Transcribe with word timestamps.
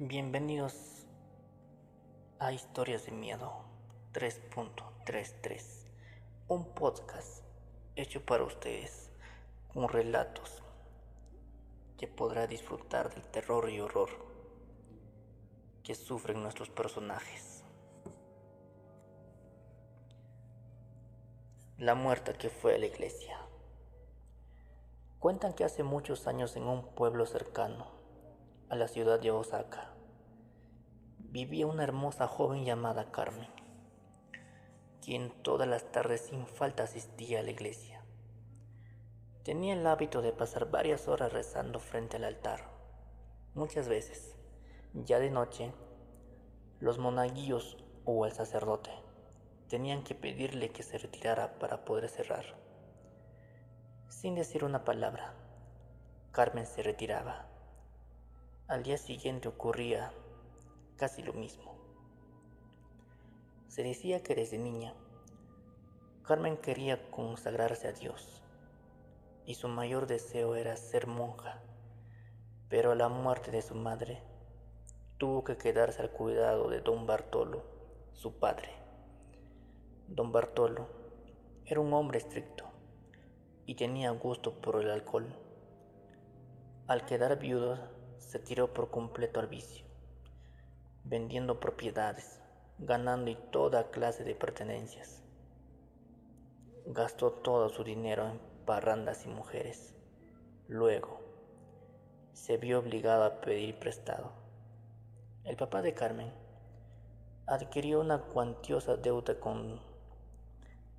Bienvenidos 0.00 1.08
a 2.38 2.52
Historias 2.52 3.06
de 3.06 3.10
Miedo 3.10 3.64
3.33, 4.12 5.88
un 6.46 6.66
podcast 6.66 7.42
hecho 7.96 8.24
para 8.24 8.44
ustedes 8.44 9.10
con 9.74 9.88
relatos 9.88 10.62
que 11.98 12.06
podrá 12.06 12.46
disfrutar 12.46 13.12
del 13.12 13.24
terror 13.24 13.68
y 13.70 13.80
horror 13.80 14.10
que 15.82 15.96
sufren 15.96 16.44
nuestros 16.44 16.70
personajes. 16.70 17.64
La 21.76 21.96
muerta 21.96 22.34
que 22.34 22.50
fue 22.50 22.76
a 22.76 22.78
la 22.78 22.86
iglesia. 22.86 23.36
Cuentan 25.18 25.54
que 25.54 25.64
hace 25.64 25.82
muchos 25.82 26.28
años 26.28 26.54
en 26.54 26.68
un 26.68 26.84
pueblo 26.94 27.26
cercano 27.26 27.88
a 28.68 28.76
la 28.76 28.86
ciudad 28.86 29.18
de 29.18 29.30
Osaka 29.30 29.97
vivía 31.30 31.66
una 31.66 31.84
hermosa 31.84 32.26
joven 32.26 32.64
llamada 32.64 33.10
Carmen, 33.10 33.50
quien 35.04 35.30
todas 35.42 35.68
las 35.68 35.92
tardes 35.92 36.22
sin 36.22 36.46
falta 36.46 36.84
asistía 36.84 37.40
a 37.40 37.42
la 37.42 37.50
iglesia. 37.50 38.02
Tenía 39.42 39.74
el 39.74 39.86
hábito 39.86 40.22
de 40.22 40.32
pasar 40.32 40.70
varias 40.70 41.06
horas 41.06 41.32
rezando 41.32 41.80
frente 41.80 42.16
al 42.16 42.24
altar. 42.24 42.70
Muchas 43.54 43.88
veces, 43.88 44.36
ya 44.94 45.18
de 45.18 45.30
noche, 45.30 45.72
los 46.80 46.98
monaguillos 46.98 47.76
o 48.06 48.24
el 48.24 48.32
sacerdote 48.32 48.90
tenían 49.68 50.04
que 50.04 50.14
pedirle 50.14 50.70
que 50.70 50.82
se 50.82 50.96
retirara 50.96 51.58
para 51.58 51.84
poder 51.84 52.08
cerrar. 52.08 52.56
Sin 54.08 54.34
decir 54.34 54.64
una 54.64 54.84
palabra, 54.84 55.34
Carmen 56.32 56.66
se 56.66 56.82
retiraba. 56.82 57.46
Al 58.66 58.82
día 58.82 58.96
siguiente 58.96 59.48
ocurría 59.48 60.10
casi 60.98 61.22
lo 61.22 61.32
mismo. 61.32 61.78
Se 63.68 63.82
decía 63.82 64.22
que 64.22 64.34
desde 64.34 64.58
niña, 64.58 64.94
Carmen 66.24 66.58
quería 66.58 67.10
consagrarse 67.10 67.88
a 67.88 67.92
Dios 67.92 68.42
y 69.46 69.54
su 69.54 69.68
mayor 69.68 70.06
deseo 70.06 70.56
era 70.56 70.76
ser 70.76 71.06
monja, 71.06 71.62
pero 72.68 72.92
a 72.92 72.94
la 72.94 73.08
muerte 73.08 73.50
de 73.50 73.62
su 73.62 73.74
madre 73.74 74.22
tuvo 75.16 75.42
que 75.44 75.56
quedarse 75.56 76.02
al 76.02 76.10
cuidado 76.10 76.68
de 76.68 76.80
don 76.80 77.06
Bartolo, 77.06 77.62
su 78.12 78.34
padre. 78.38 78.68
Don 80.08 80.32
Bartolo 80.32 80.86
era 81.64 81.80
un 81.80 81.94
hombre 81.94 82.18
estricto 82.18 82.64
y 83.64 83.76
tenía 83.76 84.10
gusto 84.10 84.60
por 84.60 84.82
el 84.82 84.90
alcohol. 84.90 85.34
Al 86.88 87.06
quedar 87.06 87.38
viudo, 87.38 87.78
se 88.18 88.38
tiró 88.38 88.74
por 88.74 88.90
completo 88.90 89.40
al 89.40 89.46
vicio, 89.46 89.87
vendiendo 91.08 91.58
propiedades, 91.58 92.40
ganando 92.78 93.30
y 93.30 93.36
toda 93.50 93.90
clase 93.90 94.24
de 94.24 94.34
pertenencias. 94.34 95.22
Gastó 96.86 97.32
todo 97.32 97.70
su 97.70 97.82
dinero 97.82 98.26
en 98.28 98.38
parrandas 98.66 99.24
y 99.24 99.28
mujeres. 99.28 99.94
Luego, 100.68 101.20
se 102.34 102.58
vio 102.58 102.78
obligado 102.78 103.24
a 103.24 103.40
pedir 103.40 103.78
prestado. 103.78 104.32
El 105.44 105.56
papá 105.56 105.80
de 105.80 105.94
Carmen 105.94 106.30
adquirió 107.46 108.00
una 108.00 108.20
cuantiosa 108.20 108.96
deuda 108.96 109.40
con 109.40 109.80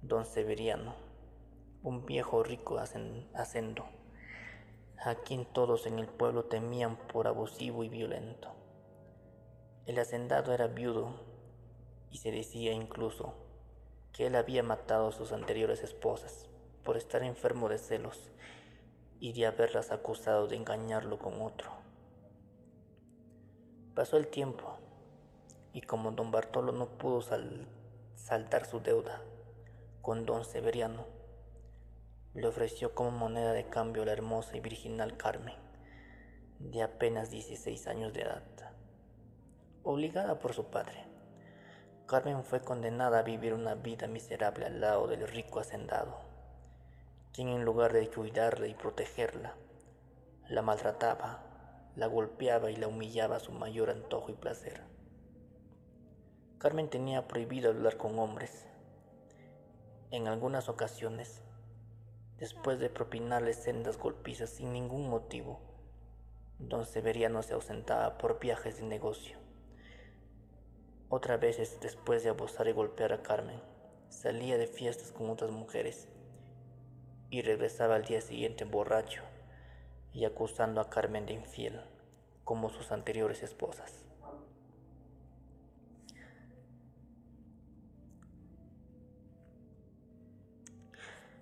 don 0.02 0.26
Severiano, 0.26 0.96
un 1.84 2.06
viejo 2.06 2.42
rico 2.42 2.80
hacendo 2.80 3.86
a 5.06 5.16
quien 5.16 5.46
todos 5.46 5.86
en 5.86 6.00
el 6.00 6.08
pueblo 6.08 6.46
temían 6.46 6.98
por 7.08 7.28
abusivo 7.28 7.84
y 7.84 7.90
violento. 7.90 8.59
El 9.90 9.98
hacendado 9.98 10.54
era 10.54 10.68
viudo 10.68 11.16
y 12.12 12.20
se 12.20 12.32
decía 12.32 12.74
incluso 12.74 13.34
que 14.14 14.28
él 14.28 14.36
había 14.36 14.62
matado 14.62 15.08
a 15.08 15.12
sus 15.12 15.32
anteriores 15.32 15.82
esposas 15.82 16.48
por 16.84 16.96
estar 16.96 17.24
enfermo 17.24 17.70
de 17.70 17.80
celos 17.80 18.30
y 19.20 19.34
de 19.34 19.48
haberlas 19.48 19.92
acusado 19.92 20.46
de 20.46 20.58
engañarlo 20.58 21.18
con 21.18 21.42
otro. 21.42 21.72
Pasó 23.96 24.18
el 24.18 24.28
tiempo 24.28 24.78
y 25.74 25.82
como 25.82 26.12
don 26.12 26.30
Bartolo 26.30 26.72
no 26.72 26.90
pudo 27.00 27.24
saldar 27.24 28.68
su 28.68 28.82
deuda 28.82 29.24
con 30.04 30.24
don 30.28 30.46
Severiano, 30.46 31.08
le 32.36 32.46
ofreció 32.46 32.94
como 32.94 33.10
moneda 33.10 33.54
de 33.54 33.66
cambio 33.66 34.06
la 34.06 34.12
hermosa 34.12 34.56
y 34.56 34.60
virginal 34.60 35.18
Carmen, 35.18 35.58
de 36.60 36.84
apenas 36.84 37.32
16 37.32 37.88
años 37.88 38.14
de 38.14 38.22
edad. 38.22 38.69
Obligada 39.84 40.40
por 40.40 40.54
su 40.54 40.66
padre, 40.66 41.06
Carmen 42.06 42.44
fue 42.44 42.60
condenada 42.60 43.20
a 43.20 43.24
vivir 43.24 43.54
una 43.54 43.76
vida 43.76 44.08
miserable 44.08 44.66
al 44.66 44.82
lado 44.82 45.08
del 45.08 45.26
rico 45.26 45.62
hacendado, 45.62 46.18
quien 47.32 47.48
en 47.48 47.64
lugar 47.64 47.94
de 47.94 48.10
cuidarla 48.10 48.68
y 48.68 48.74
protegerla, 48.74 49.56
la 50.50 50.62
maltrataba, 50.62 51.44
la 51.96 52.08
golpeaba 52.08 52.70
y 52.72 52.76
la 52.76 52.90
humillaba 52.90 53.38
a 53.38 53.40
su 53.40 53.54
mayor 53.54 53.90
antojo 53.90 54.32
y 54.32 54.34
placer. 54.34 54.82
Carmen 56.58 56.90
tenía 56.90 57.30
prohibido 57.30 57.70
hablar 57.70 57.96
con 57.96 58.20
hombres. 58.20 58.68
En 60.12 60.28
algunas 60.28 60.68
ocasiones, 60.68 61.42
después 62.38 62.80
de 62.80 62.90
propinarle 62.90 63.54
sendas 63.54 63.98
golpizas 63.98 64.50
sin 64.50 64.74
ningún 64.74 65.10
motivo. 65.10 65.62
Don 66.58 66.86
Severiano 66.86 67.44
se 67.44 67.54
ausentaba 67.54 68.18
por 68.18 68.42
viajes 68.42 68.78
de 68.78 68.84
negocio. 68.84 69.49
Otras 71.12 71.40
veces, 71.40 71.80
después 71.82 72.24
de 72.24 72.30
abusar 72.30 72.68
y 72.68 72.72
golpear 72.72 73.14
a 73.14 73.24
Carmen, 73.24 73.60
salía 74.10 74.60
de 74.60 74.68
fiestas 74.68 75.12
con 75.12 75.32
otras 75.32 75.50
mujeres 75.50 76.08
y 77.32 77.42
regresaba 77.42 77.96
al 77.96 78.06
día 78.06 78.22
siguiente 78.22 78.64
borracho 78.64 79.24
y 80.14 80.26
acusando 80.26 80.82
a 80.82 80.90
Carmen 80.90 81.26
de 81.26 81.34
infiel, 81.34 81.82
como 82.44 82.70
sus 82.70 82.92
anteriores 82.92 83.42
esposas. 83.42 84.06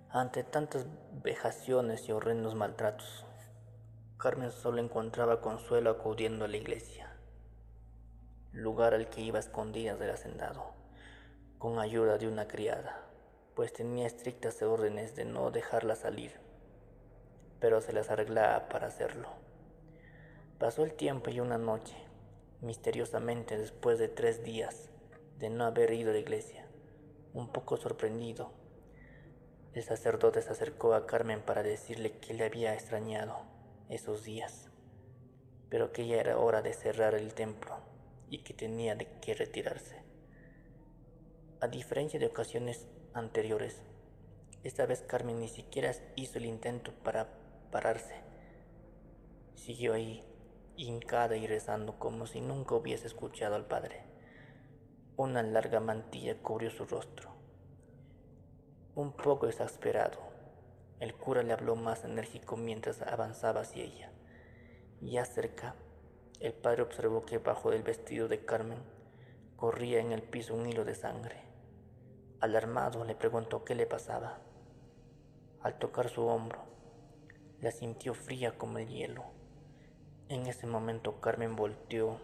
Ante 0.09 0.43
tantas 0.43 0.87
vejaciones 1.21 2.07
y 2.07 2.13
horrendos 2.13 2.55
maltratos, 2.55 3.25
Carmen 4.17 4.51
solo 4.51 4.81
encontraba 4.81 5.41
consuelo 5.41 5.89
acudiendo 5.89 6.45
a 6.45 6.47
la 6.47 6.57
iglesia, 6.57 7.06
lugar 8.57 8.95
al 8.95 9.07
que 9.07 9.21
iba 9.21 9.37
escondidas 9.37 9.99
del 9.99 10.09
hacendado, 10.09 10.71
con 11.59 11.77
ayuda 11.77 12.17
de 12.17 12.27
una 12.27 12.47
criada, 12.47 13.03
pues 13.53 13.71
tenía 13.71 14.07
estrictas 14.07 14.63
órdenes 14.63 15.15
de 15.15 15.25
no 15.25 15.51
dejarla 15.51 15.95
salir, 15.95 16.31
pero 17.59 17.81
se 17.81 17.93
las 17.93 18.09
arreglaba 18.09 18.67
para 18.67 18.87
hacerlo. 18.87 19.29
Pasó 20.57 20.83
el 20.83 20.95
tiempo 20.95 21.29
y 21.29 21.39
una 21.39 21.59
noche, 21.59 21.95
misteriosamente 22.61 23.59
después 23.59 23.99
de 23.99 24.07
tres 24.07 24.43
días 24.43 24.89
de 25.37 25.51
no 25.51 25.65
haber 25.65 25.93
ido 25.93 26.09
a 26.09 26.13
la 26.13 26.19
iglesia, 26.19 26.65
un 27.35 27.49
poco 27.49 27.77
sorprendido, 27.77 28.51
el 29.75 29.83
sacerdote 29.83 30.41
se 30.41 30.49
acercó 30.49 30.95
a 30.95 31.05
Carmen 31.05 31.41
para 31.41 31.61
decirle 31.61 32.17
que 32.17 32.33
le 32.33 32.45
había 32.45 32.73
extrañado 32.73 33.37
esos 33.89 34.23
días, 34.23 34.71
pero 35.69 35.91
que 35.91 36.07
ya 36.07 36.15
era 36.15 36.39
hora 36.39 36.63
de 36.63 36.73
cerrar 36.73 37.13
el 37.13 37.35
templo 37.35 37.77
y 38.29 38.39
que 38.39 38.53
tenía 38.53 38.95
de 38.95 39.07
que 39.19 39.33
retirarse. 39.33 40.01
A 41.61 41.67
diferencia 41.67 42.19
de 42.19 42.27
ocasiones 42.27 42.87
anteriores, 43.13 43.81
esta 44.63 44.85
vez 44.85 45.01
Carmen 45.01 45.39
ni 45.39 45.47
siquiera 45.47 45.91
hizo 46.15 46.37
el 46.37 46.45
intento 46.45 46.91
para 47.03 47.29
pararse. 47.71 48.15
Siguió 49.55 49.93
ahí, 49.93 50.23
hincada 50.75 51.37
y 51.37 51.47
rezando 51.47 51.97
como 51.99 52.27
si 52.27 52.41
nunca 52.41 52.75
hubiese 52.75 53.07
escuchado 53.07 53.55
al 53.55 53.65
Padre. 53.65 54.03
Una 55.15 55.41
larga 55.41 55.79
mantilla 55.79 56.41
cubrió 56.41 56.69
su 56.69 56.85
rostro 56.85 57.37
un 58.97 59.11
poco 59.11 59.45
exasperado, 59.45 60.17
el 60.99 61.13
cura 61.13 61.43
le 61.43 61.53
habló 61.53 61.75
más 61.75 62.03
enérgico 62.03 62.57
mientras 62.57 63.03
avanzaba 63.03 63.61
hacia 63.61 63.83
ella. 63.83 64.11
Ya 65.01 65.23
cerca, 65.23 65.75
el 66.39 66.53
padre 66.53 66.83
observó 66.83 67.25
que 67.25 67.39
bajo 67.39 67.71
el 67.71 67.83
vestido 67.83 68.27
de 68.27 68.45
Carmen 68.45 68.79
corría 69.55 69.99
en 69.99 70.11
el 70.11 70.21
piso 70.21 70.53
un 70.53 70.67
hilo 70.67 70.85
de 70.85 70.95
sangre. 70.95 71.41
Alarmado 72.39 73.03
le 73.03 73.15
preguntó 73.15 73.63
qué 73.65 73.73
le 73.73 73.85
pasaba. 73.87 74.39
Al 75.61 75.79
tocar 75.79 76.09
su 76.09 76.25
hombro, 76.25 76.59
la 77.61 77.71
sintió 77.71 78.13
fría 78.13 78.57
como 78.57 78.77
el 78.77 78.87
hielo. 78.87 79.23
En 80.29 80.45
ese 80.45 80.67
momento 80.67 81.19
Carmen 81.19 81.55
volteó 81.55 82.19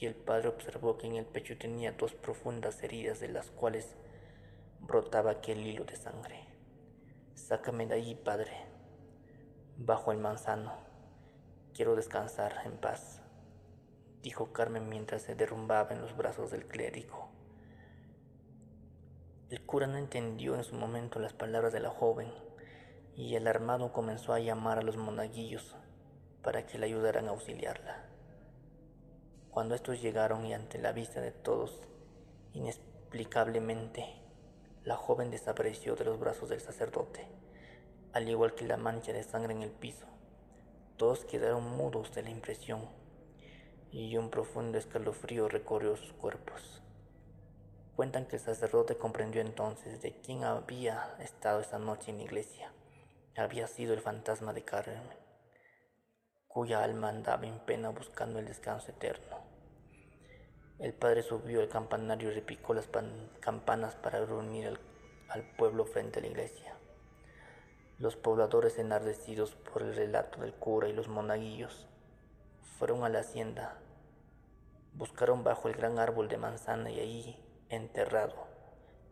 y 0.00 0.06
el 0.06 0.14
padre 0.14 0.48
observó 0.48 0.96
que 0.96 1.06
en 1.06 1.16
el 1.16 1.26
pecho 1.26 1.58
tenía 1.58 1.92
dos 1.92 2.14
profundas 2.14 2.82
heridas 2.82 3.20
de 3.20 3.28
las 3.28 3.50
cuales 3.50 3.94
brotaba 4.80 5.32
aquel 5.32 5.66
hilo 5.66 5.84
de 5.84 5.96
sangre. 5.96 6.46
Sácame 7.34 7.86
de 7.86 7.94
allí, 7.94 8.14
Padre. 8.14 8.52
Bajo 9.76 10.12
el 10.12 10.18
manzano. 10.18 10.72
Quiero 11.74 11.96
descansar 11.96 12.60
en 12.66 12.76
paz. 12.76 13.20
dijo 14.22 14.52
Carmen 14.52 14.88
mientras 14.88 15.22
se 15.22 15.34
derrumbaba 15.34 15.90
en 15.90 16.02
los 16.02 16.16
brazos 16.16 16.52
del 16.52 16.68
clérigo. 16.68 17.30
El 19.50 19.66
cura 19.66 19.88
no 19.88 19.98
entendió 19.98 20.54
en 20.54 20.62
su 20.62 20.76
momento 20.76 21.18
las 21.18 21.32
palabras 21.32 21.72
de 21.72 21.80
la 21.80 21.90
joven 21.90 22.32
y 23.16 23.34
alarmado 23.34 23.92
comenzó 23.92 24.32
a 24.32 24.38
llamar 24.38 24.78
a 24.78 24.82
los 24.82 24.96
monaguillos 24.96 25.74
para 26.44 26.64
que 26.64 26.78
le 26.78 26.86
ayudaran 26.86 27.26
a 27.26 27.30
auxiliarla. 27.30 28.04
Cuando 29.50 29.74
estos 29.74 30.00
llegaron 30.00 30.46
y 30.46 30.54
ante 30.54 30.78
la 30.78 30.92
vista 30.92 31.20
de 31.20 31.32
todos, 31.32 31.80
inexplicablemente, 32.52 34.06
la 34.84 34.94
joven 34.94 35.32
desapareció 35.32 35.96
de 35.96 36.04
los 36.04 36.20
brazos 36.20 36.48
del 36.50 36.60
sacerdote, 36.60 37.26
al 38.12 38.28
igual 38.28 38.54
que 38.54 38.64
la 38.64 38.76
mancha 38.76 39.12
de 39.12 39.24
sangre 39.24 39.54
en 39.54 39.62
el 39.64 39.72
piso. 39.72 40.13
Todos 40.96 41.24
quedaron 41.24 41.76
mudos 41.76 42.14
de 42.14 42.22
la 42.22 42.30
impresión 42.30 42.88
y 43.90 44.16
un 44.16 44.30
profundo 44.30 44.78
escalofrío 44.78 45.48
recorrió 45.48 45.96
sus 45.96 46.12
cuerpos. 46.12 46.82
Cuentan 47.96 48.26
que 48.26 48.36
el 48.36 48.42
sacerdote 48.42 48.96
comprendió 48.96 49.40
entonces 49.40 50.02
de 50.02 50.20
quién 50.20 50.44
había 50.44 51.16
estado 51.18 51.60
esa 51.60 51.78
noche 51.78 52.10
en 52.10 52.18
la 52.18 52.24
iglesia. 52.24 52.72
Había 53.36 53.66
sido 53.66 53.92
el 53.92 54.00
fantasma 54.00 54.52
de 54.52 54.62
Carmen, 54.62 55.02
cuya 56.46 56.84
alma 56.84 57.08
andaba 57.08 57.46
en 57.46 57.58
pena 57.60 57.88
buscando 57.90 58.38
el 58.38 58.46
descanso 58.46 58.92
eterno. 58.92 59.38
El 60.78 60.94
padre 60.94 61.22
subió 61.22 61.60
al 61.60 61.68
campanario 61.68 62.30
y 62.30 62.34
repicó 62.34 62.72
las 62.74 62.88
campanas 63.40 63.96
para 63.96 64.24
reunir 64.24 64.68
al, 64.68 64.80
al 65.28 65.42
pueblo 65.56 65.86
frente 65.86 66.20
a 66.20 66.22
la 66.22 66.28
iglesia. 66.28 66.73
Los 67.98 68.16
pobladores 68.16 68.78
enardecidos 68.80 69.54
por 69.54 69.82
el 69.82 69.94
relato 69.94 70.40
del 70.40 70.52
cura 70.52 70.88
y 70.88 70.92
los 70.92 71.06
monaguillos 71.06 71.86
fueron 72.76 73.04
a 73.04 73.08
la 73.08 73.20
hacienda, 73.20 73.78
buscaron 74.94 75.44
bajo 75.44 75.68
el 75.68 75.76
gran 75.76 76.00
árbol 76.00 76.28
de 76.28 76.36
manzana 76.36 76.90
y 76.90 76.98
allí 76.98 77.36
enterrado, 77.68 78.34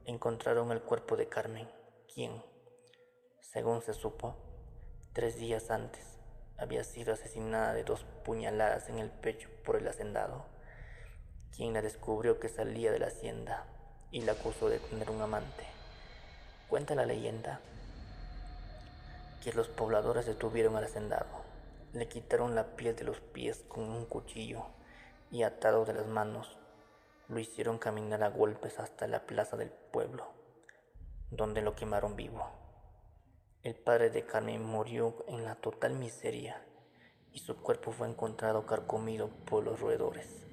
encontraron 0.04 0.72
el 0.72 0.82
cuerpo 0.82 1.16
de 1.16 1.28
Carmen, 1.28 1.68
quien, 2.12 2.42
según 3.40 3.82
se 3.82 3.94
supo, 3.94 4.34
tres 5.12 5.36
días 5.36 5.70
antes 5.70 6.18
había 6.58 6.82
sido 6.82 7.12
asesinada 7.12 7.74
de 7.74 7.84
dos 7.84 8.04
puñaladas 8.24 8.88
en 8.88 8.98
el 8.98 9.10
pecho 9.10 9.48
por 9.64 9.76
el 9.76 9.86
hacendado, 9.86 10.44
quien 11.54 11.72
la 11.72 11.82
descubrió 11.82 12.40
que 12.40 12.48
salía 12.48 12.90
de 12.90 12.98
la 12.98 13.06
hacienda 13.06 13.64
y 14.10 14.22
la 14.22 14.32
acusó 14.32 14.68
de 14.68 14.80
tener 14.80 15.08
un 15.08 15.22
amante. 15.22 15.66
Cuenta 16.68 16.96
la 16.96 17.06
leyenda 17.06 17.60
que 19.42 19.52
los 19.52 19.68
pobladores 19.68 20.26
detuvieron 20.26 20.76
al 20.76 20.84
hacendado, 20.84 21.26
le 21.92 22.08
quitaron 22.08 22.54
la 22.54 22.76
piel 22.76 22.96
de 22.96 23.04
los 23.04 23.20
pies 23.20 23.64
con 23.68 23.84
un 23.84 24.06
cuchillo 24.06 24.64
y 25.30 25.42
atado 25.42 25.84
de 25.84 25.94
las 25.94 26.06
manos 26.06 26.58
lo 27.32 27.38
hicieron 27.38 27.78
caminar 27.78 28.22
a 28.22 28.28
golpes 28.28 28.78
hasta 28.78 29.06
la 29.06 29.26
plaza 29.26 29.56
del 29.56 29.70
pueblo, 29.70 30.26
donde 31.30 31.62
lo 31.62 31.74
quemaron 31.74 32.14
vivo. 32.14 32.46
El 33.62 33.74
padre 33.74 34.10
de 34.10 34.26
Carmen 34.26 34.62
murió 34.62 35.24
en 35.28 35.44
la 35.44 35.54
total 35.54 35.94
miseria 35.94 36.62
y 37.32 37.38
su 37.38 37.56
cuerpo 37.56 37.92
fue 37.92 38.08
encontrado 38.08 38.66
carcomido 38.66 39.28
por 39.46 39.64
los 39.64 39.80
roedores. 39.80 40.44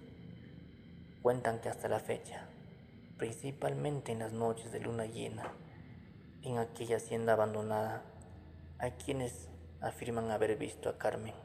Cuentan 1.21 1.59
que 1.59 1.67
hasta 1.67 1.89
la 1.89 1.99
fecha, 1.99 2.47
principalmente 3.17 4.13
en 4.13 4.19
las 4.19 4.31
noches 4.31 4.71
de 4.71 4.79
luna 4.79 5.05
llena, 5.05 5.51
en 6.43 6.59
aquella 6.59 6.97
hacienda 6.97 7.33
abandonada, 7.33 8.03
hay 8.79 8.91
quienes 8.91 9.49
afirman 9.81 10.31
haber 10.31 10.57
visto 10.57 10.89
a 10.89 10.97
Carmen 10.97 11.35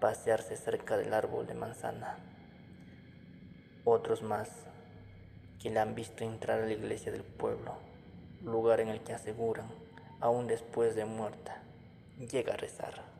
pasearse 0.00 0.56
cerca 0.56 0.96
del 0.96 1.14
árbol 1.14 1.46
de 1.46 1.54
manzana 1.54 2.18
otros 3.84 4.22
más 4.22 4.50
que 5.60 5.70
la 5.70 5.82
han 5.82 5.94
visto 5.94 6.22
entrar 6.22 6.60
a 6.60 6.66
la 6.66 6.72
iglesia 6.72 7.10
del 7.10 7.24
pueblo, 7.24 7.74
lugar 8.44 8.80
en 8.80 8.88
el 8.88 9.00
que 9.00 9.14
aseguran, 9.14 9.66
aún 10.20 10.46
después 10.46 10.94
de 10.94 11.04
muerta, 11.04 11.62
llega 12.30 12.54
a 12.54 12.56
rezar. 12.56 13.17